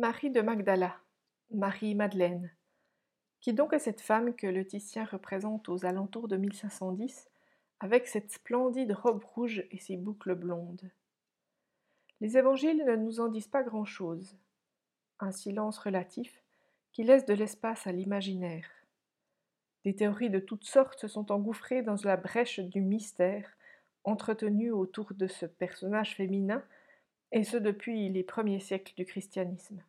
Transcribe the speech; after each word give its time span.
Marie 0.00 0.30
de 0.30 0.40
Magdala, 0.40 0.96
Marie-Madeleine. 1.50 2.50
Qui 3.38 3.52
donc 3.52 3.74
est 3.74 3.78
cette 3.78 4.00
femme 4.00 4.34
que 4.34 4.46
le 4.46 4.66
Titien 4.66 5.04
représente 5.04 5.68
aux 5.68 5.84
alentours 5.84 6.26
de 6.26 6.38
1510, 6.38 7.28
avec 7.80 8.06
cette 8.06 8.32
splendide 8.32 8.92
robe 8.92 9.22
rouge 9.22 9.62
et 9.70 9.78
ses 9.78 9.98
boucles 9.98 10.34
blondes? 10.34 10.90
Les 12.22 12.38
évangiles 12.38 12.82
ne 12.86 12.96
nous 12.96 13.20
en 13.20 13.28
disent 13.28 13.48
pas 13.48 13.62
grand-chose. 13.62 14.38
Un 15.18 15.32
silence 15.32 15.76
relatif 15.76 16.42
qui 16.92 17.04
laisse 17.04 17.26
de 17.26 17.34
l'espace 17.34 17.86
à 17.86 17.92
l'imaginaire. 17.92 18.70
Des 19.84 19.94
théories 19.94 20.30
de 20.30 20.40
toutes 20.40 20.64
sortes 20.64 20.98
se 20.98 21.08
sont 21.08 21.30
engouffrées 21.30 21.82
dans 21.82 21.96
la 22.04 22.16
brèche 22.16 22.60
du 22.60 22.80
mystère 22.80 23.54
entretenu 24.04 24.70
autour 24.70 25.12
de 25.12 25.26
ce 25.26 25.44
personnage 25.44 26.16
féminin 26.16 26.64
et 27.32 27.44
ce 27.44 27.58
depuis 27.58 28.08
les 28.08 28.22
premiers 28.22 28.60
siècles 28.60 28.94
du 28.96 29.04
christianisme. 29.04 29.82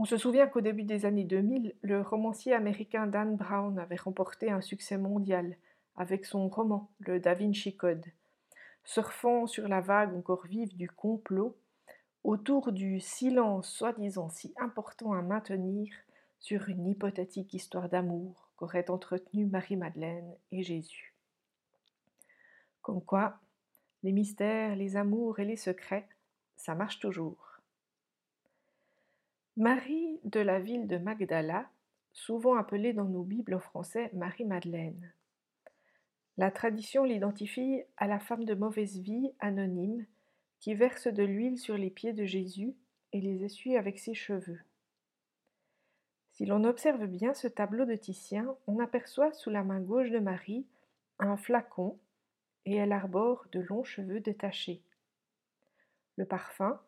On 0.00 0.06
se 0.06 0.16
souvient 0.16 0.46
qu'au 0.46 0.62
début 0.62 0.84
des 0.84 1.04
années 1.04 1.24
2000, 1.24 1.74
le 1.82 2.00
romancier 2.00 2.54
américain 2.54 3.06
Dan 3.06 3.36
Brown 3.36 3.78
avait 3.78 3.96
remporté 3.96 4.50
un 4.50 4.62
succès 4.62 4.96
mondial 4.96 5.58
avec 5.94 6.24
son 6.24 6.48
roman 6.48 6.90
Le 7.00 7.20
Da 7.20 7.34
Vinci 7.34 7.76
Code, 7.76 8.06
surfant 8.82 9.46
sur 9.46 9.68
la 9.68 9.82
vague 9.82 10.16
encore 10.16 10.46
vive 10.46 10.74
du 10.74 10.88
complot 10.88 11.54
autour 12.24 12.72
du 12.72 12.98
silence 12.98 13.68
soi-disant 13.68 14.30
si 14.30 14.54
important 14.56 15.12
à 15.12 15.20
maintenir 15.20 15.92
sur 16.38 16.70
une 16.70 16.86
hypothétique 16.86 17.52
histoire 17.52 17.90
d'amour 17.90 18.48
qu'auraient 18.56 18.88
entretenu 18.88 19.44
Marie-Madeleine 19.44 20.34
et 20.50 20.62
Jésus. 20.62 21.12
Comme 22.80 23.04
quoi, 23.04 23.38
les 24.02 24.12
mystères, 24.12 24.76
les 24.76 24.96
amours 24.96 25.40
et 25.40 25.44
les 25.44 25.56
secrets, 25.56 26.08
ça 26.56 26.74
marche 26.74 27.00
toujours. 27.00 27.49
Marie 29.60 30.18
de 30.24 30.40
la 30.40 30.58
ville 30.58 30.86
de 30.86 30.96
Magdala, 30.96 31.68
souvent 32.12 32.54
appelée 32.54 32.94
dans 32.94 33.04
nos 33.04 33.24
Bibles 33.24 33.60
en 33.74 33.82
Marie-Madeleine. 34.14 35.12
La 36.38 36.50
tradition 36.50 37.04
l'identifie 37.04 37.82
à 37.98 38.06
la 38.06 38.18
femme 38.18 38.46
de 38.46 38.54
mauvaise 38.54 38.98
vie 39.00 39.34
anonyme 39.38 40.06
qui 40.60 40.72
verse 40.72 41.08
de 41.08 41.22
l'huile 41.24 41.58
sur 41.58 41.76
les 41.76 41.90
pieds 41.90 42.14
de 42.14 42.24
Jésus 42.24 42.74
et 43.12 43.20
les 43.20 43.44
essuie 43.44 43.76
avec 43.76 43.98
ses 43.98 44.14
cheveux. 44.14 44.62
Si 46.30 46.46
l'on 46.46 46.64
observe 46.64 47.04
bien 47.04 47.34
ce 47.34 47.46
tableau 47.46 47.84
de 47.84 47.96
Titien, 47.96 48.56
on 48.66 48.78
aperçoit 48.78 49.34
sous 49.34 49.50
la 49.50 49.62
main 49.62 49.80
gauche 49.82 50.08
de 50.08 50.20
Marie 50.20 50.64
un 51.18 51.36
flacon 51.36 51.98
et 52.64 52.76
elle 52.76 52.92
arbore 52.92 53.44
de 53.52 53.60
longs 53.60 53.84
cheveux 53.84 54.20
détachés. 54.20 54.80
Le 56.16 56.24
parfum 56.24 56.80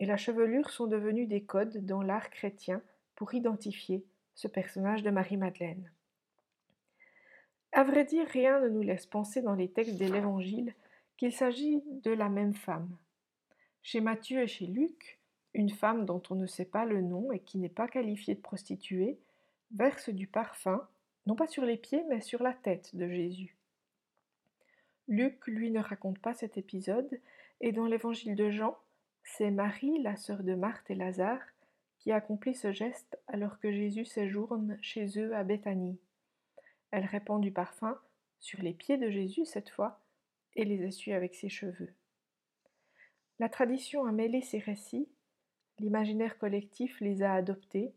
et 0.00 0.06
la 0.06 0.16
chevelure 0.16 0.70
sont 0.70 0.86
devenus 0.86 1.28
des 1.28 1.42
codes 1.42 1.84
dans 1.84 2.02
l'art 2.02 2.30
chrétien 2.30 2.82
pour 3.14 3.34
identifier 3.34 4.04
ce 4.34 4.48
personnage 4.48 5.02
de 5.02 5.10
Marie-Madeleine. 5.10 5.90
À 7.72 7.84
vrai 7.84 8.04
dire, 8.04 8.26
rien 8.28 8.60
ne 8.60 8.68
nous 8.68 8.82
laisse 8.82 9.06
penser 9.06 9.42
dans 9.42 9.54
les 9.54 9.68
textes 9.68 9.98
de 9.98 10.06
l'Évangile 10.06 10.74
qu'il 11.16 11.32
s'agit 11.32 11.82
de 12.02 12.10
la 12.10 12.28
même 12.28 12.54
femme. 12.54 12.96
Chez 13.82 14.00
Matthieu 14.00 14.42
et 14.42 14.46
chez 14.46 14.66
Luc, 14.66 15.18
une 15.54 15.70
femme 15.70 16.04
dont 16.04 16.22
on 16.30 16.34
ne 16.34 16.46
sait 16.46 16.64
pas 16.64 16.84
le 16.84 17.00
nom 17.00 17.32
et 17.32 17.40
qui 17.40 17.58
n'est 17.58 17.68
pas 17.68 17.88
qualifiée 17.88 18.34
de 18.34 18.40
prostituée 18.40 19.18
verse 19.72 20.08
du 20.08 20.26
parfum, 20.26 20.86
non 21.26 21.34
pas 21.34 21.46
sur 21.46 21.64
les 21.64 21.76
pieds, 21.76 22.04
mais 22.08 22.20
sur 22.20 22.42
la 22.42 22.52
tête 22.52 22.94
de 22.94 23.08
Jésus. 23.08 23.56
Luc, 25.08 25.46
lui, 25.46 25.70
ne 25.70 25.80
raconte 25.80 26.18
pas 26.18 26.34
cet 26.34 26.56
épisode, 26.56 27.20
et 27.60 27.72
dans 27.72 27.86
l'évangile 27.86 28.36
de 28.36 28.50
Jean, 28.50 28.76
c'est 29.24 29.50
Marie, 29.50 30.00
la 30.02 30.16
sœur 30.16 30.42
de 30.42 30.54
Marthe 30.54 30.90
et 30.90 30.94
Lazare, 30.94 31.42
qui 31.98 32.12
accomplit 32.12 32.54
ce 32.54 32.72
geste 32.72 33.18
alors 33.26 33.58
que 33.58 33.72
Jésus 33.72 34.04
séjourne 34.04 34.78
chez 34.80 35.18
eux 35.18 35.34
à 35.34 35.42
Béthanie. 35.42 35.98
Elle 36.90 37.06
répand 37.06 37.40
du 37.40 37.50
parfum 37.50 37.98
sur 38.38 38.62
les 38.62 38.72
pieds 38.72 38.98
de 38.98 39.10
Jésus 39.10 39.44
cette 39.44 39.70
fois 39.70 40.00
et 40.54 40.64
les 40.64 40.82
essuie 40.84 41.12
avec 41.12 41.34
ses 41.34 41.48
cheveux. 41.48 41.92
La 43.38 43.48
tradition 43.48 44.04
a 44.06 44.12
mêlé 44.12 44.42
ces 44.42 44.58
récits, 44.58 45.08
l'imaginaire 45.80 46.38
collectif 46.38 47.00
les 47.00 47.22
a 47.22 47.32
adoptés, 47.32 47.92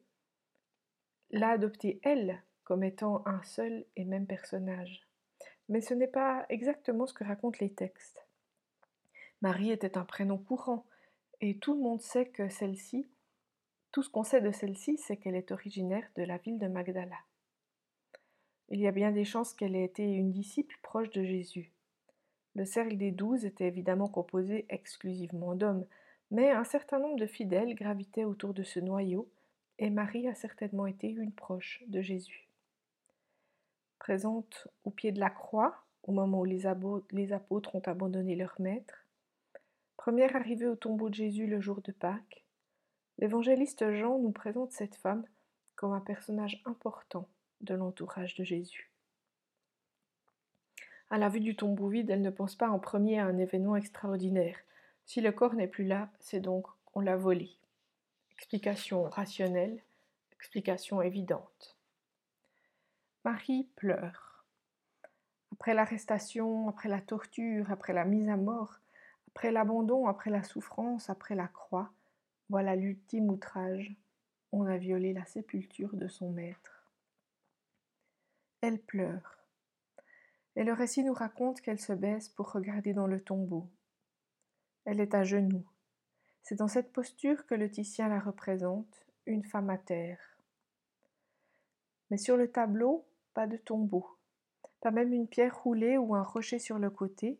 l'a 1.30 1.50
adopté 1.50 2.00
elle 2.02 2.42
comme 2.64 2.84
étant 2.84 3.22
un 3.28 3.44
seul 3.44 3.86
et 3.96 4.06
même 4.06 4.26
personnage 4.26 5.08
mais 5.70 5.82
ce 5.82 5.94
n'est 5.94 6.08
pas 6.08 6.46
exactement 6.50 7.08
ce 7.08 7.14
que 7.14 7.24
racontent 7.24 7.58
les 7.60 7.72
textes. 7.72 8.26
Marie 9.42 9.72
était 9.72 9.98
un 9.98 10.06
prénom 10.06 10.38
courant, 10.38 10.86
et 11.42 11.58
tout 11.58 11.74
le 11.74 11.82
monde 11.82 12.02
sait 12.02 12.28
que 12.28 12.50
celle-ci, 12.50 13.08
tout 13.92 14.04
ce 14.04 14.10
qu'on 14.10 14.24
sait 14.24 14.42
de 14.42 14.52
celle-ci, 14.52 14.98
c'est 14.98 15.18
qu'elle 15.18 15.36
est 15.36 15.52
originaire 15.52 16.08
de 16.16 16.24
la 16.24 16.38
ville 16.38 16.60
de 16.60 16.68
Magdala. 16.68 17.18
Il 18.70 18.80
y 18.80 18.88
a 18.88 18.92
bien 18.92 19.12
des 19.12 19.26
chances 19.26 19.54
qu'elle 19.54 19.76
ait 19.76 19.86
été 19.86 20.04
une 20.04 20.32
disciple 20.32 20.76
proche 20.82 21.10
de 21.12 21.24
Jésus. 21.24 21.72
Le 22.56 22.66
cercle 22.66 22.98
des 22.98 23.12
douze 23.12 23.46
était 23.46 23.68
évidemment 23.68 24.08
composé 24.08 24.66
exclusivement 24.70 25.56
d'hommes, 25.56 25.86
mais 26.32 26.52
un 26.52 26.64
certain 26.66 27.00
nombre 27.00 27.20
de 27.20 27.28
fidèles 27.28 27.76
gravitaient 27.76 28.26
autour 28.26 28.54
de 28.54 28.64
ce 28.64 28.80
noyau, 28.80 29.30
et 29.80 29.90
Marie 29.90 30.28
a 30.28 30.36
certainement 30.36 30.88
été 30.88 31.08
une 31.08 31.32
proche 31.32 31.84
de 31.88 32.02
Jésus 32.02 32.48
présente 34.08 34.70
au 34.86 34.90
pied 34.90 35.12
de 35.12 35.20
la 35.20 35.30
croix, 35.30 35.84
au 36.04 36.14
moment 36.14 36.40
où 36.40 36.46
les, 36.46 36.66
apôtres 36.66 37.76
ont 37.76 37.82
abandonné 37.86 38.38
leur 38.38 38.56
maître. 38.60 39.06
Première 40.08 40.38
arrivée 40.38 40.68
au 40.68 40.78
tombeau 40.78 41.10
de 41.10 41.16
Jésus 41.16 41.48
le 41.48 41.60
jour 41.60 41.82
de 41.82 41.92
Pâques, 41.92 42.46
l'évangéliste 43.18 43.92
Jean 43.92 44.20
nous 44.20 44.32
présente 44.32 44.72
cette 44.72 44.96
femme 44.96 45.26
comme 45.76 45.92
un 45.92 46.00
personnage 46.00 46.62
important 46.64 47.28
de 47.60 47.74
l'entourage 47.74 48.34
de 48.36 48.46
Jésus. 48.46 48.90
À 51.10 51.18
la 51.18 51.28
vue 51.28 51.42
du 51.42 51.58
tombeau 51.58 51.90
vide, 51.90 52.10
elle 52.10 52.22
ne 52.22 52.30
pense 52.30 52.56
pas 52.56 52.70
en 52.70 52.80
premier 52.80 53.20
à 53.20 53.26
un 53.26 53.38
événement 53.38 53.76
extraordinaire. 53.76 54.56
Si 55.04 55.20
le 55.20 55.34
corps 55.34 55.56
n'est 55.56 55.68
plus 55.68 55.84
là, 55.84 56.10
c'est 56.22 56.40
donc 56.40 56.68
qu'on 56.86 57.02
l'a 57.02 57.18
volé. 57.18 57.52
Explication 58.32 59.10
rationnelle, 59.10 59.84
explication 60.32 61.02
évidente. 61.02 61.76
Marie 63.26 63.68
pleure. 63.76 64.46
Après 65.52 65.74
l'arrestation, 65.74 66.70
après 66.70 66.88
la 66.88 67.02
torture, 67.02 67.70
après 67.70 67.92
la 67.92 68.06
mise 68.06 68.30
à 68.30 68.38
mort, 68.38 68.80
après 69.38 69.52
l'abandon, 69.52 70.08
après 70.08 70.32
la 70.32 70.42
souffrance, 70.42 71.12
après 71.12 71.36
la 71.36 71.48
croix, 71.48 71.92
voilà 72.50 72.76
l'ultime 72.76 73.30
outrage. 73.30 73.96
On 74.52 74.66
a 74.66 74.78
violé 74.78 75.14
la 75.14 75.28
sépulture 75.28 75.96
de 75.96 76.08
son 76.08 76.32
maître. 76.32 76.92
Elle 78.62 78.82
pleure. 78.82 79.38
Et 80.56 80.64
le 80.64 80.74
récit 80.74 81.04
nous 81.04 81.14
raconte 81.14 81.62
qu'elle 81.62 81.80
se 81.80 81.94
baisse 81.94 82.30
pour 82.30 82.52
regarder 82.52 82.94
dans 82.94 83.06
le 83.06 83.22
tombeau. 83.22 83.70
Elle 84.86 85.00
est 85.00 85.14
à 85.14 85.24
genoux. 85.24 85.68
C'est 86.42 86.56
dans 86.56 86.68
cette 86.68 86.92
posture 86.92 87.46
que 87.46 87.54
le 87.54 87.70
Titien 87.70 88.10
la 88.10 88.20
représente, 88.20 89.06
une 89.28 89.44
femme 89.44 89.70
à 89.70 89.78
terre. 89.78 90.40
Mais 92.10 92.18
sur 92.18 92.38
le 92.38 92.52
tableau, 92.52 93.06
pas 93.36 93.46
de 93.46 93.58
tombeau, 93.58 94.18
pas 94.82 94.90
même 94.90 95.14
une 95.14 95.28
pierre 95.28 95.62
roulée 95.62 95.96
ou 95.96 96.16
un 96.16 96.24
rocher 96.24 96.58
sur 96.58 96.80
le 96.80 96.90
côté. 96.90 97.40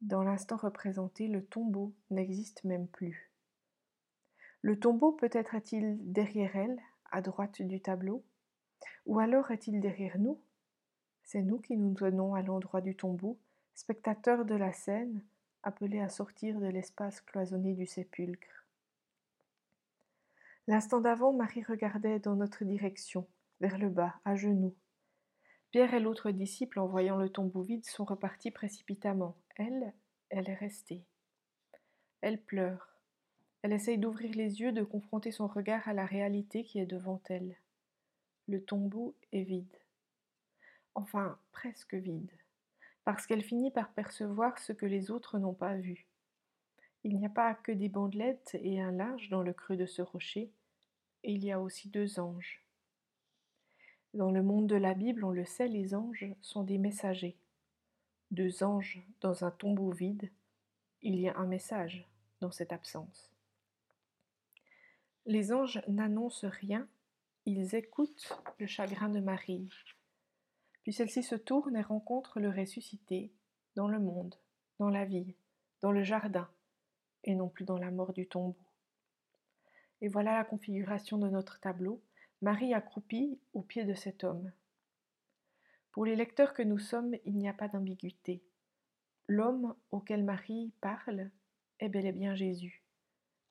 Dans 0.00 0.22
l'instant 0.22 0.56
représenté, 0.56 1.28
le 1.28 1.44
tombeau 1.44 1.92
n'existe 2.10 2.64
même 2.64 2.88
plus. 2.88 3.30
Le 4.62 4.78
tombeau 4.78 5.12
peut-être 5.12 5.54
est-il 5.54 5.98
derrière 6.12 6.56
elle, 6.56 6.80
à 7.10 7.20
droite 7.20 7.60
du 7.60 7.80
tableau, 7.80 8.24
ou 9.04 9.18
alors 9.18 9.50
est-il 9.50 9.80
derrière 9.80 10.18
nous? 10.18 10.40
C'est 11.22 11.42
nous 11.42 11.58
qui 11.58 11.76
nous 11.76 11.94
tenons 11.94 12.34
à 12.34 12.40
l'endroit 12.40 12.80
du 12.80 12.96
tombeau, 12.96 13.38
spectateurs 13.74 14.46
de 14.46 14.54
la 14.54 14.72
scène, 14.72 15.22
appelés 15.62 16.00
à 16.00 16.08
sortir 16.08 16.58
de 16.60 16.66
l'espace 16.66 17.20
cloisonné 17.20 17.74
du 17.74 17.84
sépulcre. 17.84 18.64
L'instant 20.66 21.00
d'avant, 21.00 21.34
Marie 21.34 21.62
regardait 21.62 22.20
dans 22.20 22.36
notre 22.36 22.64
direction, 22.64 23.26
vers 23.60 23.76
le 23.76 23.90
bas, 23.90 24.14
à 24.24 24.34
genoux, 24.34 24.74
Pierre 25.70 25.94
et 25.94 26.00
l'autre 26.00 26.32
disciple, 26.32 26.80
en 26.80 26.86
voyant 26.86 27.16
le 27.16 27.28
tombeau 27.28 27.62
vide, 27.62 27.84
sont 27.84 28.04
repartis 28.04 28.50
précipitamment. 28.50 29.36
Elle, 29.54 29.92
elle 30.30 30.48
est 30.48 30.54
restée. 30.54 31.04
Elle 32.20 32.40
pleure. 32.40 32.88
Elle 33.62 33.72
essaye 33.72 33.98
d'ouvrir 33.98 34.34
les 34.34 34.60
yeux, 34.60 34.72
de 34.72 34.82
confronter 34.82 35.32
son 35.32 35.46
regard 35.46 35.86
à 35.88 35.92
la 35.92 36.06
réalité 36.06 36.64
qui 36.64 36.78
est 36.78 36.86
devant 36.86 37.20
elle. 37.28 37.56
Le 38.48 38.62
tombeau 38.62 39.14
est 39.32 39.42
vide. 39.42 39.76
Enfin, 40.94 41.38
presque 41.52 41.94
vide, 41.94 42.32
parce 43.04 43.26
qu'elle 43.26 43.44
finit 43.44 43.70
par 43.70 43.92
percevoir 43.92 44.58
ce 44.58 44.72
que 44.72 44.86
les 44.86 45.10
autres 45.10 45.38
n'ont 45.38 45.54
pas 45.54 45.76
vu. 45.76 46.06
Il 47.04 47.16
n'y 47.16 47.26
a 47.26 47.30
pas 47.30 47.54
que 47.54 47.72
des 47.72 47.88
bandelettes 47.88 48.56
et 48.60 48.80
un 48.80 48.92
linge 48.92 49.28
dans 49.28 49.42
le 49.42 49.52
creux 49.52 49.76
de 49.76 49.86
ce 49.86 50.02
rocher, 50.02 50.50
il 51.22 51.44
y 51.44 51.52
a 51.52 51.60
aussi 51.60 51.88
deux 51.88 52.18
anges. 52.18 52.62
Dans 54.14 54.30
le 54.30 54.42
monde 54.42 54.66
de 54.66 54.76
la 54.76 54.94
Bible, 54.94 55.24
on 55.24 55.30
le 55.30 55.44
sait, 55.44 55.68
les 55.68 55.94
anges 55.94 56.26
sont 56.40 56.64
des 56.64 56.78
messagers. 56.78 57.36
Deux 58.30 58.62
anges 58.62 59.02
dans 59.20 59.44
un 59.44 59.50
tombeau 59.50 59.90
vide, 59.90 60.30
il 61.02 61.18
y 61.18 61.28
a 61.28 61.36
un 61.36 61.46
message 61.46 62.08
dans 62.40 62.52
cette 62.52 62.72
absence. 62.72 63.32
Les 65.26 65.52
anges 65.52 65.82
n'annoncent 65.88 66.48
rien, 66.48 66.86
ils 67.44 67.74
écoutent 67.74 68.38
le 68.58 68.66
chagrin 68.66 69.08
de 69.08 69.18
Marie. 69.18 69.68
Puis 70.82 70.92
celle-ci 70.92 71.22
se 71.24 71.34
tourne 71.34 71.76
et 71.76 71.82
rencontre 71.82 72.38
le 72.38 72.50
ressuscité 72.50 73.32
dans 73.74 73.88
le 73.88 73.98
monde, 73.98 74.36
dans 74.78 74.90
la 74.90 75.04
vie, 75.04 75.34
dans 75.80 75.90
le 75.90 76.04
jardin, 76.04 76.48
et 77.24 77.34
non 77.34 77.48
plus 77.48 77.64
dans 77.64 77.78
la 77.78 77.90
mort 77.90 78.12
du 78.12 78.28
tombeau. 78.28 78.56
Et 80.02 80.08
voilà 80.08 80.36
la 80.36 80.44
configuration 80.44 81.18
de 81.18 81.28
notre 81.28 81.58
tableau, 81.58 82.00
Marie 82.42 82.74
accroupie 82.74 83.38
au 83.54 83.62
pied 83.62 83.84
de 83.84 83.94
cet 83.94 84.22
homme. 84.22 84.52
Pour 85.92 86.04
les 86.04 86.16
lecteurs 86.16 86.54
que 86.54 86.62
nous 86.62 86.78
sommes, 86.78 87.16
il 87.24 87.36
n'y 87.36 87.48
a 87.48 87.52
pas 87.52 87.68
d'ambiguïté. 87.68 88.42
L'homme 89.26 89.74
auquel 89.90 90.24
Marie 90.24 90.72
parle 90.80 91.30
est 91.78 91.88
bel 91.88 92.06
et 92.06 92.12
bien 92.12 92.34
Jésus. 92.34 92.82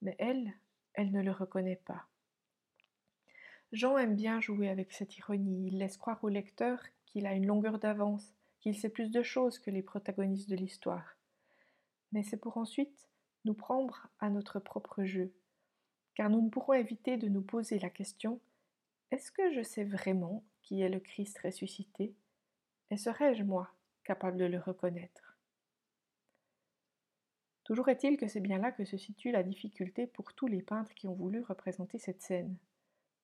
Mais 0.01 0.15
elle, 0.19 0.53
elle 0.93 1.11
ne 1.11 1.21
le 1.21 1.31
reconnaît 1.31 1.81
pas. 1.85 2.07
Jean 3.71 3.97
aime 3.97 4.15
bien 4.15 4.39
jouer 4.39 4.69
avec 4.69 4.91
cette 4.91 5.17
ironie. 5.17 5.67
Il 5.67 5.77
laisse 5.77 5.97
croire 5.97 6.23
au 6.23 6.29
lecteur 6.29 6.81
qu'il 7.05 7.27
a 7.27 7.33
une 7.33 7.45
longueur 7.45 7.77
d'avance, 7.79 8.33
qu'il 8.59 8.75
sait 8.75 8.89
plus 8.89 9.11
de 9.11 9.21
choses 9.21 9.59
que 9.59 9.71
les 9.71 9.83
protagonistes 9.83 10.49
de 10.49 10.55
l'histoire. 10.55 11.17
Mais 12.11 12.23
c'est 12.23 12.37
pour 12.37 12.57
ensuite 12.57 13.09
nous 13.45 13.53
prendre 13.53 14.07
à 14.19 14.29
notre 14.29 14.59
propre 14.59 15.03
jeu, 15.03 15.33
car 16.15 16.29
nous 16.29 16.41
ne 16.41 16.49
pourrons 16.49 16.73
éviter 16.73 17.17
de 17.17 17.27
nous 17.27 17.41
poser 17.41 17.79
la 17.79 17.89
question 17.89 18.39
est-ce 19.11 19.31
que 19.31 19.51
je 19.51 19.63
sais 19.63 19.85
vraiment 19.85 20.43
qui 20.61 20.81
est 20.81 20.89
le 20.89 20.99
Christ 20.99 21.39
ressuscité? 21.39 22.13
Et 22.91 22.97
serais-je, 22.97 23.43
moi, 23.43 23.71
capable 24.03 24.37
de 24.37 24.45
le 24.45 24.59
reconnaître? 24.59 25.37
Toujours 27.63 27.89
est-il 27.89 28.17
que 28.17 28.27
c'est 28.27 28.39
bien 28.39 28.57
là 28.57 28.71
que 28.71 28.83
se 28.83 28.97
situe 28.97 29.31
la 29.31 29.43
difficulté 29.43 30.07
pour 30.07 30.33
tous 30.33 30.47
les 30.47 30.63
peintres 30.63 30.95
qui 30.95 31.07
ont 31.07 31.13
voulu 31.13 31.43
représenter 31.43 31.99
cette 31.99 32.23
scène. 32.23 32.57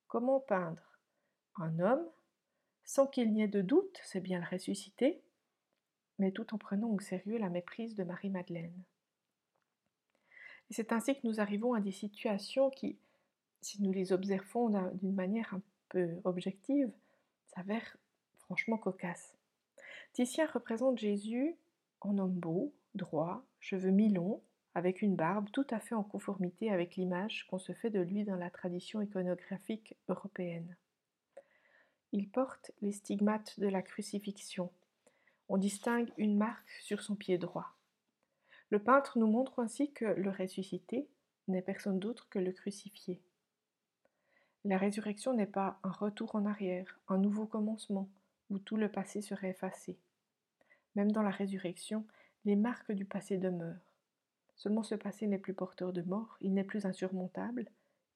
Comment 0.08 0.40
peindre? 0.40 1.00
Un 1.56 1.80
homme? 1.80 2.06
Sans 2.84 3.08
qu'il 3.08 3.34
n'y 3.34 3.42
ait 3.42 3.48
de 3.48 3.64
doute, 3.64 4.00
c'est 4.04 4.22
bien 4.22 4.40
le 4.40 4.46
ressuscité, 4.46 5.24
mais 6.20 6.32
tout 6.32 6.54
en 6.54 6.60
prenant 6.60 6.90
au 6.90 7.00
sérieux 7.00 7.40
la 7.40 7.50
méprise 7.50 7.96
de 7.96 8.04
Marie-Madeleine. 8.04 8.84
Et 10.70 10.74
c'est 10.74 10.92
ainsi 10.92 11.16
que 11.16 11.26
nous 11.26 11.40
arrivons 11.40 11.74
à 11.74 11.82
des 11.82 11.92
situations 11.92 12.70
qui, 12.70 13.00
si 13.62 13.82
nous 13.82 13.92
les 13.92 14.14
observons 14.14 14.70
d'une 14.94 15.16
manière 15.16 15.56
un 15.56 15.62
peu 15.90 16.22
objective, 16.24 16.92
s'avèrent 17.48 17.98
franchement 18.38 18.78
cocasses. 18.78 19.35
Titien 20.16 20.46
représente 20.46 20.98
Jésus 20.98 21.58
en 22.00 22.18
homme 22.20 22.40
beau, 22.40 22.74
droit, 22.94 23.44
cheveux 23.60 23.92
mi-longs, 23.92 24.42
avec 24.74 25.02
une 25.02 25.18
barbe 25.18 25.50
tout 25.52 25.68
à 25.70 25.82
fait 25.82 25.94
en 25.94 26.04
conformité 26.04 26.72
avec 26.72 26.96
l'image 26.96 27.46
qu'on 27.48 27.60
se 27.60 27.74
fait 27.74 27.90
de 27.90 28.00
lui 28.00 28.24
dans 28.24 28.38
la 28.38 28.50
tradition 28.50 29.02
iconographique 29.02 29.98
européenne. 30.08 30.78
Il 32.14 32.30
porte 32.30 32.72
les 32.82 32.94
stigmates 32.94 33.60
de 33.60 33.68
la 33.68 33.82
crucifixion. 33.82 34.72
On 35.50 35.58
distingue 35.58 36.14
une 36.16 36.38
marque 36.38 36.72
sur 36.82 37.02
son 37.02 37.18
pied 37.18 37.38
droit. 37.38 37.76
Le 38.70 38.80
peintre 38.80 39.20
nous 39.20 39.28
montre 39.28 39.60
ainsi 39.60 39.92
que 39.92 40.06
le 40.06 40.30
ressuscité 40.30 41.10
n'est 41.50 41.62
personne 41.62 42.00
d'autre 42.00 42.30
que 42.30 42.40
le 42.40 42.54
crucifié. 42.54 43.22
La 44.64 44.78
résurrection 44.78 45.34
n'est 45.34 45.46
pas 45.46 45.78
un 45.84 45.92
retour 45.92 46.36
en 46.36 46.46
arrière, 46.46 47.02
un 47.10 47.18
nouveau 47.18 47.46
commencement, 47.46 48.10
où 48.50 48.60
tout 48.60 48.78
le 48.78 48.90
passé 48.90 49.22
serait 49.22 49.50
effacé. 49.50 50.00
Même 50.96 51.12
dans 51.12 51.22
la 51.22 51.30
résurrection, 51.30 52.06
les 52.46 52.56
marques 52.56 52.92
du 52.92 53.06
passé 53.06 53.38
demeurent. 53.38 53.76
Seulement 54.56 54.84
ce 54.84 54.96
passé 54.96 55.28
n'est 55.28 55.38
plus 55.38 55.54
porteur 55.54 55.92
de 55.92 56.02
mort, 56.02 56.38
il 56.42 56.54
n'est 56.54 56.64
plus 56.64 56.86
insurmontable, 56.86 57.70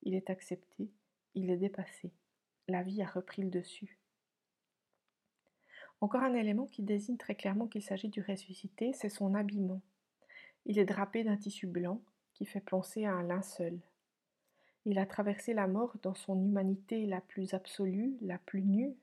il 0.03 0.15
est 0.15 0.29
accepté, 0.29 0.89
il 1.35 1.49
est 1.49 1.57
dépassé. 1.57 2.11
La 2.67 2.83
vie 2.83 3.01
a 3.01 3.07
repris 3.07 3.41
le 3.41 3.49
dessus. 3.49 3.97
Encore 6.01 6.23
un 6.23 6.33
élément 6.33 6.65
qui 6.65 6.81
désigne 6.81 7.17
très 7.17 7.35
clairement 7.35 7.67
qu'il 7.67 7.81
s'agit 7.81 8.07
du 8.07 8.21
ressuscité, 8.21 8.93
c'est 8.93 9.09
son 9.09 9.35
habillement. 9.35 9.81
Il 10.65 10.79
est 10.79 10.85
drapé 10.85 11.23
d'un 11.23 11.35
tissu 11.35 11.67
blanc 11.67 12.01
qui 12.33 12.45
fait 12.45 12.61
penser 12.61 13.05
à 13.05 13.13
un 13.13 13.23
linceul. 13.23 13.79
Il 14.85 14.97
a 14.97 15.05
traversé 15.05 15.53
la 15.53 15.67
mort 15.67 15.97
dans 16.01 16.13
son 16.13 16.41
humanité 16.41 17.05
la 17.05 17.19
plus 17.19 17.53
absolue, 17.53 18.17
la 18.21 18.37
plus 18.37 18.63
nue, 18.63 18.95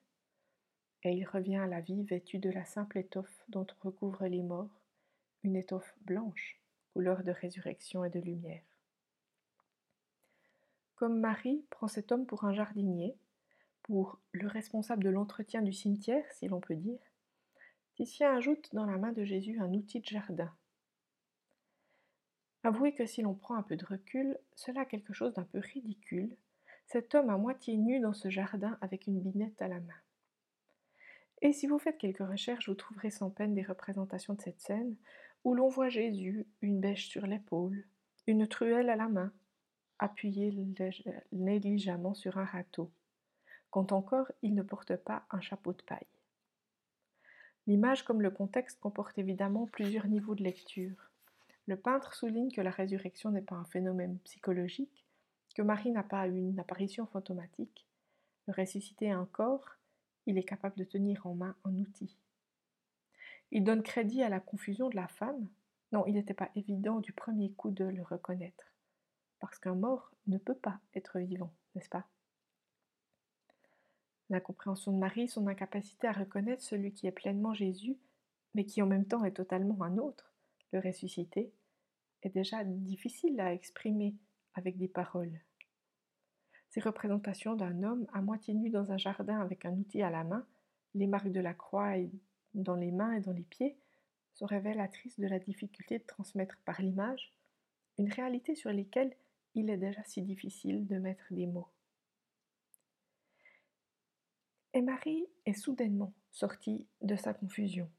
et 1.07 1.13
il 1.13 1.25
revient 1.25 1.57
à 1.57 1.67
la 1.69 1.81
vie 1.81 2.03
vêtu 2.03 2.39
de 2.39 2.51
la 2.51 2.65
simple 2.65 2.99
étoffe 2.99 3.45
dont 3.49 3.67
on 3.71 3.89
recouvre 3.89 4.27
les 4.27 4.43
morts, 4.43 4.83
une 5.45 5.55
étoffe 5.55 5.95
blanche, 6.01 6.61
couleur 6.93 7.23
de 7.23 7.31
résurrection 7.31 8.05
et 8.05 8.11
de 8.11 8.19
lumière. 8.19 8.65
Comme 10.97 11.21
Marie 11.21 11.65
prend 11.71 11.87
cet 11.87 12.11
homme 12.11 12.27
pour 12.27 12.45
un 12.45 12.53
jardinier, 12.53 13.15
pour 13.85 14.19
le 14.33 14.49
responsable 14.49 15.05
de 15.05 15.11
l'entretien 15.11 15.63
du 15.63 15.73
cimetière, 15.73 16.25
si 16.33 16.49
l'on 16.49 16.61
peut 16.61 16.75
dire, 16.75 16.99
Titien 17.95 18.37
ajoute 18.37 18.75
dans 18.75 18.85
la 18.85 18.99
main 18.99 19.13
de 19.13 19.25
Jésus 19.25 19.61
un 19.61 19.73
outil 19.73 20.01
de 20.01 20.07
jardin. 20.07 20.53
Avouez 22.65 22.95
que 22.95 23.07
si 23.07 23.23
l'on 23.23 23.35
prend 23.35 23.55
un 23.55 23.63
peu 23.63 23.77
de 23.77 23.87
recul, 23.87 24.37
cela 24.57 24.81
a 24.81 24.87
quelque 24.87 25.13
chose 25.13 25.35
d'un 25.35 25.45
peu 25.45 25.61
ridicule, 25.61 26.37
cet 26.87 27.15
homme 27.15 27.31
à 27.31 27.37
moitié 27.37 27.77
nu 27.77 28.01
dans 28.01 28.13
ce 28.13 28.29
jardin 28.29 28.77
avec 28.81 29.07
une 29.07 29.21
binette 29.21 29.63
à 29.63 29.69
la 29.69 29.79
main. 29.79 29.95
Et 31.43 31.53
si 31.53 31.67
vous 31.67 31.79
faites 31.79 31.99
quelques 31.99 32.27
recherches, 32.27 32.69
vous 32.69 32.75
trouverez 32.75 33.11
sans 33.11 33.31
peine 33.31 33.55
des 33.55 33.63
représentations 33.63 34.35
de 34.35 34.41
cette 34.41 34.61
scène 34.61 34.97
où 35.45 35.55
l'on 35.55 35.69
voit 35.69 35.89
Jésus, 35.89 36.47
une 36.63 36.81
bêche 36.81 37.09
sur 37.09 37.27
l'épaule, 37.27 37.85
une 38.27 38.49
truelle 38.49 38.91
à 38.91 38.97
la 38.97 39.09
main, 39.09 39.33
appuyé 39.99 40.53
négligemment 41.33 42.15
sur 42.15 42.39
un 42.39 42.45
râteau 42.45 42.91
quand 43.77 43.93
encore 43.93 44.33
il 44.41 44.55
ne 44.55 44.63
porte 44.63 44.97
pas 44.97 45.27
un 45.31 45.41
chapeau 45.43 45.75
de 45.75 45.83
paille. 45.83 46.07
L'image 47.67 48.05
comme 48.05 48.23
le 48.23 48.31
contexte 48.31 48.81
comporte 48.81 49.19
évidemment 49.19 49.67
plusieurs 49.67 50.07
niveaux 50.07 50.35
de 50.35 50.43
lecture. 50.43 51.11
Le 51.67 51.77
peintre 51.77 52.15
souligne 52.15 52.51
que 52.51 52.63
la 52.63 52.71
résurrection 52.71 53.31
n'est 53.31 53.43
pas 53.43 53.57
un 53.57 53.67
phénomène 53.67 54.19
psychologique, 54.21 55.05
que 55.55 55.61
Marie 55.61 55.91
n'a 55.91 56.05
pas 56.05 56.27
eu 56.27 56.39
une 56.39 56.59
apparition 56.59 57.05
fantomatique. 57.05 57.87
Le 58.47 58.55
ressuscité 58.57 59.11
un 59.11 59.27
corps, 59.27 59.76
il 60.27 60.39
est 60.39 60.45
capable 60.45 60.77
de 60.77 60.85
tenir 60.85 61.27
en 61.27 61.35
main 61.35 61.57
un 61.65 61.79
outil. 61.79 62.17
Il 63.53 63.65
donne 63.65 63.83
crédit 63.83 64.23
à 64.23 64.29
la 64.29 64.41
confusion 64.41 64.89
de 64.89 64.97
la 64.97 65.09
femme. 65.09 65.49
Non, 65.93 66.05
il 66.07 66.15
n'était 66.15 66.35
pas 66.35 66.51
évident 66.57 67.01
du 67.01 67.13
premier 67.13 67.53
coup 67.53 67.71
de 67.71 67.85
le 67.85 68.03
reconnaître, 68.03 68.73
parce 69.39 69.59
qu'un 69.59 69.77
mort 69.77 70.11
ne 70.27 70.39
peut 70.39 70.57
pas 70.57 70.81
être 70.95 71.21
vivant, 71.21 71.53
n'est-ce 71.75 71.89
pas? 71.89 72.09
L'incompréhension 74.29 74.93
de 74.93 74.99
Marie, 74.99 75.29
son 75.29 75.47
incapacité 75.47 76.09
à 76.09 76.13
reconnaître 76.13 76.63
celui 76.63 76.93
qui 76.93 77.07
est 77.07 77.13
pleinement 77.13 77.55
Jésus, 77.55 77.97
mais 78.55 78.65
qui 78.65 78.83
en 78.83 78.87
même 78.87 79.07
temps 79.07 79.25
est 79.25 79.37
totalement 79.37 79.81
un 79.83 79.99
autre, 79.99 80.33
le 80.73 80.81
ressuscité, 80.81 81.53
est 82.23 82.31
déjà 82.31 82.65
difficile 82.65 83.39
à 83.41 83.53
exprimer 83.53 84.17
avec 84.55 84.77
des 84.77 84.89
paroles. 84.89 85.41
Ces 86.77 86.83
représentations 86.83 87.57
d'un 87.57 87.85
homme 87.85 88.07
à 88.13 88.21
moitié 88.21 88.53
nu 88.53 88.69
dans 88.69 88.93
un 88.93 88.99
jardin 88.99 89.41
avec 89.41 89.65
un 89.65 89.73
outil 89.73 90.03
à 90.03 90.11
la 90.11 90.25
main, 90.25 90.47
les 90.95 91.07
marques 91.07 91.33
de 91.33 91.41
la 91.41 91.55
croix 91.55 91.95
dans 92.53 92.75
les 92.75 92.91
mains 92.91 93.15
et 93.15 93.21
dans 93.21 93.33
les 93.33 93.45
pieds, 93.45 93.79
sont 94.35 94.45
révélatrices 94.45 95.19
de 95.19 95.27
la 95.27 95.39
difficulté 95.39 95.99
de 95.99 96.05
transmettre 96.05 96.59
par 96.67 96.83
l'image 96.83 97.33
une 97.97 98.13
réalité 98.13 98.55
sur 98.55 98.71
laquelle 98.71 99.17
il 99.55 99.71
est 99.71 99.79
déjà 99.79 100.05
si 100.05 100.21
difficile 100.21 100.87
de 100.87 100.99
mettre 100.99 101.25
des 101.31 101.47
mots. 101.47 101.71
Et 104.75 104.83
Marie 104.83 105.25
est 105.47 105.55
soudainement 105.55 106.13
sortie 106.31 106.85
de 107.01 107.17
sa 107.17 107.33
confusion. 107.33 107.91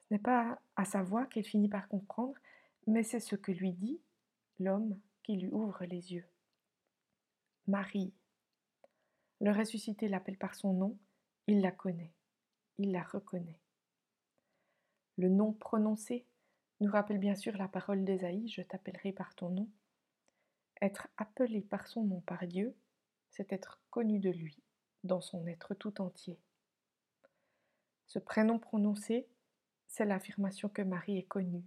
Ce 0.00 0.12
n'est 0.12 0.20
pas 0.20 0.60
à 0.76 0.84
sa 0.84 1.02
voix 1.02 1.24
qu'elle 1.24 1.46
finit 1.46 1.70
par 1.70 1.88
comprendre, 1.88 2.34
mais 2.86 3.02
c'est 3.02 3.18
ce 3.18 3.34
que 3.34 3.50
lui 3.50 3.72
dit 3.72 3.98
l'homme 4.60 5.00
qui 5.22 5.36
lui 5.36 5.48
ouvre 5.48 5.86
les 5.86 6.12
yeux. 6.12 6.26
Marie. 7.68 8.14
Le 9.42 9.52
ressuscité 9.52 10.08
l'appelle 10.08 10.38
par 10.38 10.54
son 10.54 10.72
nom, 10.72 10.96
il 11.46 11.60
la 11.60 11.70
connaît, 11.70 12.14
il 12.78 12.92
la 12.92 13.02
reconnaît. 13.02 13.60
Le 15.18 15.28
nom 15.28 15.52
prononcé 15.52 16.24
nous 16.80 16.90
rappelle 16.90 17.18
bien 17.18 17.34
sûr 17.34 17.54
la 17.58 17.68
parole 17.68 18.06
d'Ésaïe, 18.06 18.48
je 18.48 18.62
t'appellerai 18.62 19.12
par 19.12 19.34
ton 19.34 19.50
nom. 19.50 19.68
Être 20.80 21.08
appelé 21.18 21.60
par 21.60 21.86
son 21.88 22.04
nom 22.04 22.22
par 22.22 22.46
Dieu, 22.46 22.74
c'est 23.28 23.52
être 23.52 23.82
connu 23.90 24.18
de 24.18 24.30
lui 24.30 24.62
dans 25.04 25.20
son 25.20 25.46
être 25.46 25.74
tout 25.74 26.00
entier. 26.00 26.40
Ce 28.06 28.18
prénom 28.18 28.58
prononcé, 28.58 29.28
c'est 29.88 30.06
l'affirmation 30.06 30.70
que 30.70 30.80
Marie 30.80 31.18
est 31.18 31.28
connue, 31.28 31.66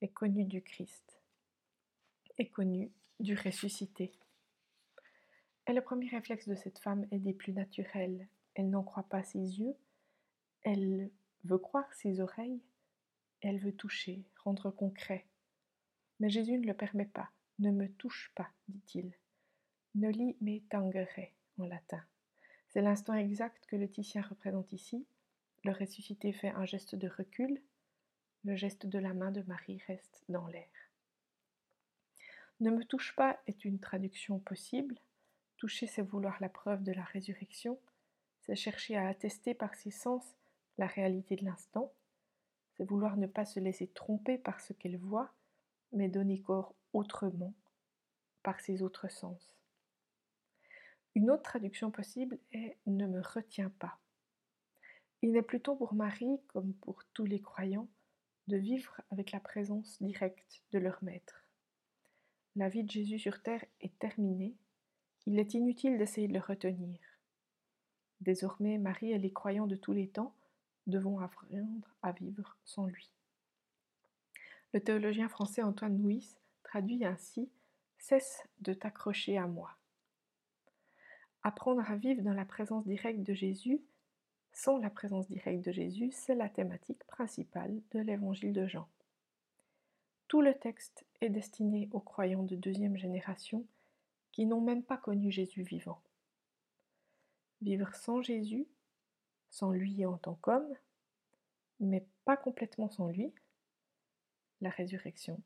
est 0.00 0.08
connue 0.08 0.44
du 0.44 0.60
Christ, 0.60 1.20
est 2.36 2.48
connue 2.48 2.90
du 3.20 3.36
ressuscité. 3.36 4.12
Et 5.66 5.72
le 5.72 5.80
premier 5.80 6.08
réflexe 6.08 6.48
de 6.48 6.54
cette 6.54 6.78
femme 6.78 7.06
est 7.10 7.18
des 7.18 7.32
plus 7.32 7.52
naturels. 7.52 8.28
Elle 8.54 8.70
n'en 8.70 8.82
croit 8.82 9.08
pas 9.08 9.22
ses 9.22 9.38
yeux, 9.38 9.74
elle 10.62 11.10
veut 11.44 11.58
croire 11.58 11.92
ses 11.94 12.20
oreilles, 12.20 12.62
elle 13.40 13.58
veut 13.58 13.74
toucher, 13.74 14.24
rendre 14.42 14.70
concret. 14.70 15.26
Mais 16.20 16.30
Jésus 16.30 16.58
ne 16.58 16.66
le 16.66 16.74
permet 16.74 17.06
pas. 17.06 17.30
Ne 17.58 17.70
me 17.70 17.88
touche 17.88 18.32
pas, 18.34 18.48
dit-il. 18.68 19.12
Noli 19.94 20.36
me 20.40 20.60
tangere 20.68 21.32
en 21.58 21.66
latin. 21.66 22.02
C'est 22.68 22.82
l'instant 22.82 23.14
exact 23.14 23.66
que 23.66 23.76
le 23.76 23.88
Titien 23.88 24.22
représente 24.22 24.72
ici. 24.72 25.06
Le 25.62 25.72
ressuscité 25.72 26.32
fait 26.32 26.48
un 26.48 26.64
geste 26.64 26.94
de 26.94 27.08
recul. 27.08 27.60
Le 28.44 28.56
geste 28.56 28.86
de 28.86 28.98
la 28.98 29.14
main 29.14 29.30
de 29.30 29.42
Marie 29.42 29.80
reste 29.86 30.24
dans 30.28 30.46
l'air. 30.48 30.68
Ne 32.60 32.70
me 32.70 32.84
touche 32.84 33.14
pas 33.14 33.38
est 33.46 33.64
une 33.64 33.78
traduction 33.78 34.38
possible. 34.38 34.98
Toucher, 35.64 35.86
c'est 35.86 36.02
vouloir 36.02 36.36
la 36.42 36.50
preuve 36.50 36.82
de 36.82 36.92
la 36.92 37.04
résurrection. 37.04 37.80
C'est 38.42 38.54
chercher 38.54 38.98
à 38.98 39.08
attester 39.08 39.54
par 39.54 39.74
ses 39.74 39.90
sens 39.90 40.22
la 40.76 40.86
réalité 40.86 41.36
de 41.36 41.44
l'instant. 41.46 41.90
C'est 42.74 42.84
vouloir 42.84 43.16
ne 43.16 43.26
pas 43.26 43.46
se 43.46 43.60
laisser 43.60 43.86
tromper 43.86 44.36
par 44.36 44.60
ce 44.60 44.74
qu'elle 44.74 44.98
voit, 44.98 45.32
mais 45.90 46.10
donner 46.10 46.38
corps 46.42 46.74
autrement, 46.92 47.54
par 48.42 48.60
ses 48.60 48.82
autres 48.82 49.10
sens. 49.10 49.56
Une 51.14 51.30
autre 51.30 51.44
traduction 51.44 51.90
possible 51.90 52.38
est 52.52 52.76
ne 52.84 53.06
me 53.06 53.22
retiens 53.22 53.72
pas. 53.78 53.98
Il 55.22 55.32
n'est 55.32 55.40
plutôt 55.40 55.76
pour 55.76 55.94
Marie, 55.94 56.42
comme 56.48 56.74
pour 56.74 57.04
tous 57.14 57.24
les 57.24 57.40
croyants, 57.40 57.88
de 58.48 58.58
vivre 58.58 59.00
avec 59.10 59.32
la 59.32 59.40
présence 59.40 60.02
directe 60.02 60.62
de 60.72 60.78
leur 60.78 61.02
Maître. 61.02 61.46
La 62.54 62.68
vie 62.68 62.84
de 62.84 62.90
Jésus 62.90 63.18
sur 63.18 63.42
terre 63.42 63.64
est 63.80 63.98
terminée, 63.98 64.54
il 65.26 65.38
est 65.38 65.54
inutile 65.54 65.98
d'essayer 65.98 66.28
de 66.28 66.34
le 66.34 66.40
retenir. 66.40 66.98
Désormais, 68.20 68.78
Marie 68.78 69.12
et 69.12 69.18
les 69.18 69.32
croyants 69.32 69.66
de 69.66 69.76
tous 69.76 69.92
les 69.92 70.08
temps 70.08 70.34
devons 70.86 71.18
apprendre 71.18 71.88
à 72.02 72.12
vivre 72.12 72.56
sans 72.64 72.86
lui. 72.86 73.10
Le 74.72 74.80
théologien 74.80 75.28
français 75.28 75.62
Antoine 75.62 75.98
Nuis 75.98 76.36
traduit 76.62 77.04
ainsi 77.04 77.48
Cesse 77.98 78.42
de 78.60 78.74
t'accrocher 78.74 79.38
à 79.38 79.46
moi. 79.46 79.76
Apprendre 81.42 81.90
à 81.90 81.96
vivre 81.96 82.22
dans 82.22 82.34
la 82.34 82.44
présence 82.44 82.84
directe 82.84 83.20
de 83.20 83.32
Jésus, 83.32 83.80
sans 84.52 84.76
la 84.78 84.90
présence 84.90 85.26
directe 85.28 85.64
de 85.64 85.72
Jésus, 85.72 86.10
c'est 86.12 86.34
la 86.34 86.48
thématique 86.48 87.02
principale 87.04 87.80
de 87.92 88.00
l'évangile 88.00 88.52
de 88.52 88.66
Jean. 88.66 88.86
Tout 90.28 90.42
le 90.42 90.54
texte 90.54 91.06
est 91.20 91.30
destiné 91.30 91.88
aux 91.92 92.00
croyants 92.00 92.42
de 92.42 92.56
deuxième 92.56 92.96
génération 92.96 93.64
qui 94.34 94.46
n'ont 94.46 94.60
même 94.60 94.82
pas 94.82 94.96
connu 94.96 95.30
Jésus 95.30 95.62
vivant. 95.62 96.02
Vivre 97.62 97.94
sans 97.94 98.20
Jésus, 98.20 98.66
sans 99.48 99.70
lui 99.70 100.04
en 100.04 100.18
tant 100.18 100.34
qu'homme, 100.34 100.74
mais 101.78 102.04
pas 102.24 102.36
complètement 102.36 102.88
sans 102.88 103.10
lui, 103.10 103.32
la 104.60 104.70
résurrection, 104.70 105.40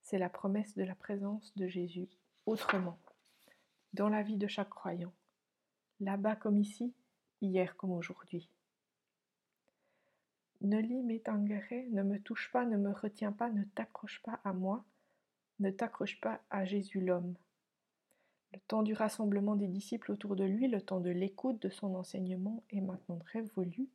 c'est 0.00 0.16
la 0.16 0.30
promesse 0.30 0.74
de 0.74 0.84
la 0.84 0.94
présence 0.94 1.54
de 1.56 1.68
Jésus 1.68 2.08
autrement, 2.46 2.98
dans 3.92 4.08
la 4.08 4.22
vie 4.22 4.38
de 4.38 4.46
chaque 4.46 4.70
croyant, 4.70 5.12
là-bas 6.00 6.36
comme 6.36 6.58
ici, 6.58 6.94
hier 7.42 7.76
comme 7.76 7.92
aujourd'hui. 7.92 8.48
Ne 10.62 10.78
lis 10.80 11.02
ne 11.02 12.02
me 12.02 12.18
touche 12.20 12.50
pas, 12.50 12.64
ne 12.64 12.78
me 12.78 12.92
retiens 12.92 13.32
pas, 13.32 13.50
ne 13.50 13.64
t'accroche 13.64 14.22
pas 14.22 14.40
à 14.44 14.54
moi, 14.54 14.82
ne 15.60 15.70
t'accroche 15.70 16.18
pas 16.22 16.40
à 16.48 16.64
Jésus 16.64 17.02
l'homme. 17.02 17.36
Temps 18.66 18.82
du 18.82 18.94
rassemblement 18.94 19.56
des 19.56 19.68
disciples 19.68 20.12
autour 20.12 20.36
de 20.36 20.44
lui, 20.44 20.68
le 20.68 20.80
temps 20.80 21.00
de 21.00 21.10
l'écoute 21.10 21.60
de 21.60 21.68
son 21.68 21.94
enseignement 21.94 22.62
est 22.70 22.80
maintenant 22.80 23.20
révolu. 23.32 23.88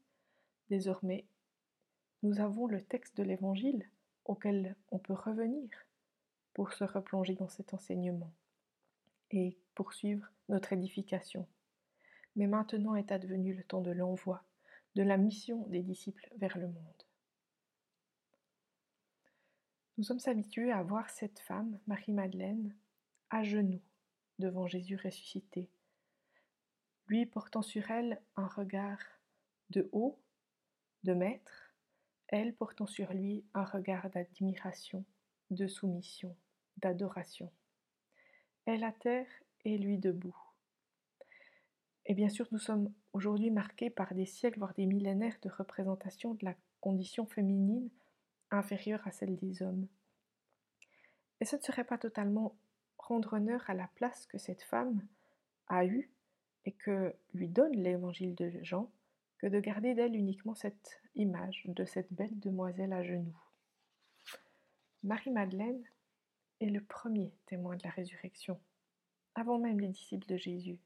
Désormais, 0.70 1.26
nous 2.22 2.40
avons 2.40 2.68
le 2.68 2.82
texte 2.82 3.18
de 3.18 3.24
l'Évangile 3.24 3.90
auquel 4.26 4.76
on 4.92 5.00
peut 5.00 5.14
revenir 5.14 5.70
pour 6.54 6.74
se 6.74 6.84
replonger 6.84 7.34
dans 7.34 7.48
cet 7.48 7.74
enseignement 7.74 8.32
et 9.32 9.58
poursuivre 9.74 10.28
notre 10.50 10.74
édification. 10.74 11.48
Mais 12.36 12.46
maintenant 12.46 12.96
est 12.96 13.12
advenu 13.12 13.54
le 13.54 13.64
temps 13.64 13.82
de 13.82 13.92
l'envoi, 13.92 14.44
de 14.96 15.02
la 15.02 15.18
mission 15.18 15.66
des 15.70 15.82
disciples 15.82 16.30
vers 16.38 16.58
le 16.58 16.68
monde. 16.68 17.04
Nous 19.98 20.04
sommes 20.04 20.20
habitués 20.28 20.72
à 20.72 20.84
voir 20.84 21.10
cette 21.10 21.40
femme, 21.40 21.80
Marie-Madeleine, 21.88 22.76
à 23.32 23.44
genoux, 23.44 23.82
devant 24.40 24.68
Jésus 24.68 24.96
ressuscité, 24.96 25.70
lui 27.08 27.26
portant 27.26 27.62
sur 27.62 27.90
elle 27.92 28.22
un 28.36 28.48
regard 28.48 29.00
de 29.70 29.90
haut, 29.92 30.20
de 31.04 31.14
maître, 31.14 31.74
elle 32.28 32.54
portant 32.54 32.88
sur 32.88 33.14
lui 33.14 33.44
un 33.54 33.64
regard 33.64 34.10
d'admiration, 34.10 35.06
de 35.50 35.68
soumission, 35.68 36.36
d'adoration. 36.78 37.52
Elle 38.66 38.84
à 38.84 38.92
terre 38.92 39.28
et 39.66 39.78
lui 39.78 39.98
debout. 39.98 40.38
Et 42.06 42.14
bien 42.14 42.30
sûr, 42.30 42.48
nous 42.52 42.60
sommes 42.60 42.94
aujourd'hui 43.14 43.52
marqués 43.52 43.90
par 43.90 44.14
des 44.14 44.26
siècles, 44.26 44.60
voire 44.60 44.74
des 44.74 44.86
millénaires 44.86 45.38
de 45.42 45.50
représentation 45.50 46.34
de 46.34 46.46
la 46.46 46.56
condition 46.82 47.26
féminine 47.26 47.90
inférieure 48.52 49.06
à 49.06 49.12
celle 49.12 49.36
des 49.36 49.62
hommes. 49.62 49.88
Et 51.42 51.46
ce 51.46 51.56
ne 51.56 51.62
serait 51.62 51.84
pas 51.84 51.98
totalement 51.98 52.56
rendre 53.10 53.34
honneur 53.34 53.68
à 53.68 53.74
la 53.74 53.88
place 53.96 54.28
que 54.28 54.38
cette 54.38 54.62
femme 54.62 55.06
a 55.68 55.86
eue 55.86 56.12
et 56.66 56.72
que 56.72 57.16
lui 57.34 57.50
donne 57.50 57.74
l'évangile 57.74 58.36
de 58.36 58.52
Jean 58.62 58.90
que 59.40 59.48
de 59.48 59.60
garder 59.60 59.96
d'elle 59.96 60.16
uniquement 60.16 60.54
cette 60.54 61.02
image 61.16 61.64
de 61.66 61.86
cette 61.86 62.14
belle 62.14 62.40
demoiselle 62.40 62.94
à 62.94 63.04
genoux. 63.04 63.38
Marie-Madeleine 65.02 65.84
est 66.60 66.70
le 66.70 66.84
premier 66.84 67.34
témoin 67.46 67.78
de 67.78 67.84
la 67.84 67.90
résurrection, 67.90 68.60
avant 69.34 69.58
même 69.58 69.80
les 69.80 69.88
disciples 69.88 70.28
de 70.28 70.38
Jésus. 70.38 70.80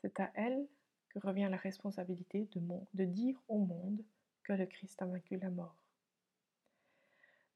C'est 0.00 0.20
à 0.20 0.30
elle 0.34 0.68
que 1.08 1.18
revient 1.18 1.48
la 1.50 1.56
responsabilité 1.56 2.46
de, 2.52 2.60
de 2.92 3.04
dire 3.04 3.42
au 3.48 3.58
monde 3.58 4.04
que 4.42 4.52
le 4.52 4.66
Christ 4.66 5.00
a 5.00 5.06
vaincu 5.06 5.38
la 5.38 5.50
mort. 5.50 5.76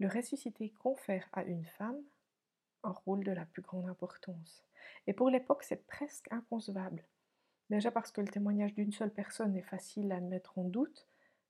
Le 0.01 0.09
ressuscité 0.09 0.71
confère 0.71 1.29
à 1.33 1.45
une 1.45 1.67
femme 1.67 2.03
rôle 2.91 3.25
de 3.25 3.33
la 3.33 3.47
plus 3.47 3.63
grande 3.63 3.89
importance. 3.89 4.65
Et 5.07 5.13
pour 5.13 5.31
l'époque, 5.31 5.63
c'est 5.63 5.87
presque 5.87 6.31
inconcevable. 6.31 7.05
Déjà 7.71 7.91
parce 7.91 8.11
que 8.13 8.21
le 8.21 8.29
témoignage 8.29 8.75
d'une 8.75 8.93
seule 8.93 9.13
personne 9.13 9.57
est 9.57 9.63
facile 9.63 10.11
à 10.13 10.21
mettre 10.21 10.59
en 10.59 10.65
doute, 10.65 11.07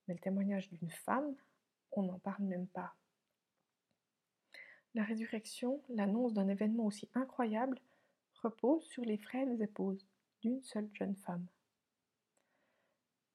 mais 0.07 0.15
le 0.15 0.21
témoignage 0.21 0.69
d'une 0.71 0.91
femme, 0.91 1.35
on 1.93 2.03
n'en 2.03 2.19
parle 2.19 2.45
même 2.45 2.67
pas. 2.67 2.95
La 4.95 5.05
résurrection, 5.05 5.83
l'annonce 5.89 6.35
d'un 6.35 6.49
événement 6.49 6.87
aussi 6.87 7.09
incroyable, 7.15 7.79
repose 8.43 8.85
sur 8.85 9.05
les 9.05 9.19
frêles 9.19 9.61
épaules 9.63 9.99
d'une 10.41 10.63
seule 10.63 10.89
jeune 10.93 11.17
femme. 11.17 11.47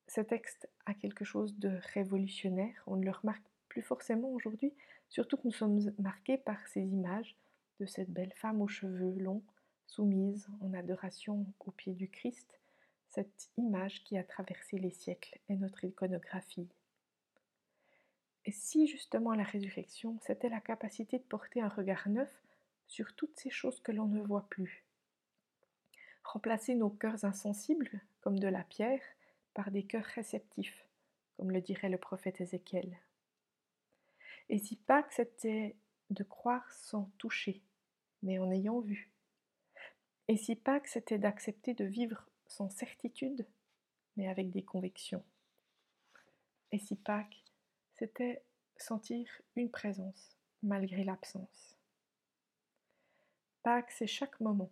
Ce 0.08 0.22
texte 0.22 0.70
a 0.86 0.94
quelque 0.94 1.26
chose 1.26 1.58
de 1.58 1.80
révolutionnaire, 1.94 2.84
on 2.88 2.98
ne 2.98 3.06
le 3.06 3.12
remarque 3.12 3.46
plus 3.70 3.82
forcément 3.82 4.30
aujourd'hui, 4.30 4.74
surtout 5.10 5.38
que 5.38 5.48
nous 5.48 5.54
sommes 5.54 5.80
marqués 6.00 6.38
par 6.38 6.68
ces 6.68 6.82
images 6.82 7.38
de 7.80 7.86
cette 7.86 8.12
belle 8.12 8.34
femme 8.36 8.62
aux 8.62 8.68
cheveux 8.68 9.18
longs, 9.20 9.44
soumise 9.88 10.48
en 10.62 10.74
adoration 10.74 11.46
aux 11.60 11.72
pieds 11.72 11.94
du 11.94 12.10
Christ, 12.10 12.60
cette 13.10 13.50
image 13.58 14.04
qui 14.04 14.18
a 14.18 14.24
traversé 14.24 14.80
les 14.80 14.92
siècles 14.92 15.40
et 15.50 15.56
notre 15.56 15.84
iconographie. 15.84 16.70
Et 18.46 18.52
si 18.52 18.88
justement 18.88 19.34
la 19.34 19.44
résurrection, 19.44 20.18
c'était 20.22 20.50
la 20.50 20.62
capacité 20.62 21.18
de 21.18 21.24
porter 21.24 21.62
un 21.62 21.70
regard 21.70 22.10
neuf 22.10 22.44
sur 22.88 23.16
toutes 23.16 23.38
ces 23.38 23.50
choses 23.50 23.80
que 23.80 23.92
l'on 23.92 24.08
ne 24.08 24.22
voit 24.22 24.48
plus, 24.50 24.84
remplacer 26.24 26.76
nos 26.76 26.90
cœurs 26.90 27.24
insensibles, 27.26 28.02
comme 28.22 28.40
de 28.40 28.48
la 28.48 28.64
pierre, 28.64 29.02
par 29.54 29.72
des 29.72 29.84
cœurs 29.84 30.04
réceptifs, 30.16 30.86
comme 31.38 31.52
le 31.52 31.62
dirait 31.62 31.90
le 31.90 31.98
prophète 31.98 32.42
Ézéchiel. 32.42 32.98
Et 34.50 34.58
si 34.58 34.76
Pâques 34.76 35.14
c'était 35.14 35.76
de 36.14 36.24
croire 36.24 36.72
sans 36.72 37.12
toucher, 37.18 37.62
mais 38.22 38.40
en 38.40 38.52
ayant 38.52 38.80
vu. 38.80 39.12
Et 40.28 40.38
si 40.38 40.56
Pâques 40.56 40.88
c'était 40.88 41.20
d'accepter 41.20 41.74
de 41.74 41.86
vivre 41.86 42.26
sans 42.48 42.70
certitude, 42.70 43.46
mais 44.16 44.28
avec 44.28 44.52
des 44.52 44.64
convictions. 44.64 45.24
Et 46.72 46.80
si 46.80 46.96
Pâques 46.96 47.44
c'était 47.96 48.44
sentir 48.78 49.28
une 49.56 49.70
présence 49.70 50.38
malgré 50.62 51.04
l'absence. 51.04 51.78
Pâques, 53.64 53.92
c'est 53.92 54.08
chaque 54.08 54.40
moment 54.40 54.72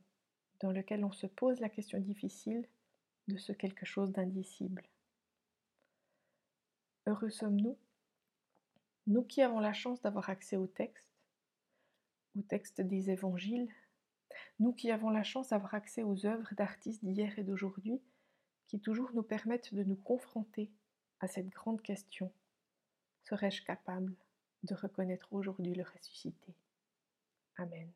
dans 0.59 0.71
lequel 0.71 1.03
on 1.03 1.11
se 1.11 1.27
pose 1.27 1.59
la 1.59 1.69
question 1.69 1.99
difficile 1.99 2.67
de 3.27 3.37
ce 3.37 3.51
quelque 3.51 3.85
chose 3.85 4.11
d'indicible. 4.11 4.83
Heureux 7.07 7.29
sommes-nous, 7.29 7.77
nous 9.07 9.23
qui 9.23 9.41
avons 9.41 9.59
la 9.59 9.73
chance 9.73 10.01
d'avoir 10.01 10.29
accès 10.29 10.57
au 10.57 10.67
texte, 10.67 11.10
au 12.35 12.41
texte 12.41 12.81
des 12.81 13.09
évangiles, 13.09 13.67
nous 14.59 14.73
qui 14.73 14.91
avons 14.91 15.09
la 15.09 15.23
chance 15.23 15.49
d'avoir 15.49 15.73
accès 15.73 16.03
aux 16.03 16.25
œuvres 16.25 16.53
d'artistes 16.55 17.03
d'hier 17.03 17.37
et 17.37 17.43
d'aujourd'hui, 17.43 18.01
qui 18.67 18.79
toujours 18.79 19.11
nous 19.13 19.23
permettent 19.23 19.73
de 19.73 19.83
nous 19.83 19.95
confronter 19.95 20.71
à 21.19 21.27
cette 21.27 21.49
grande 21.49 21.81
question. 21.81 22.31
Serais-je 23.23 23.63
capable 23.63 24.15
de 24.63 24.75
reconnaître 24.75 25.27
aujourd'hui 25.31 25.73
le 25.73 25.83
ressuscité? 25.83 26.55
Amen. 27.57 27.91